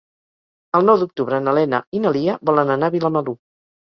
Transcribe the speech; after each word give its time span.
El 0.79 0.87
nou 0.89 0.97
d'octubre 1.01 1.41
na 1.47 1.53
Lena 1.57 1.81
i 1.99 2.03
na 2.05 2.13
Lia 2.17 2.37
volen 2.51 2.75
anar 2.77 2.89
a 2.89 2.95
Vilamalur. 2.99 3.37